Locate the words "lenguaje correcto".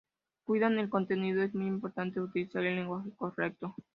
2.77-3.75